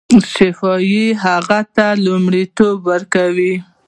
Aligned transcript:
شفاهي 0.33 1.05
هغو 1.23 1.61
ته 1.75 1.87
لومړیتوب 2.05 2.77
ورکاوه. 2.91 3.51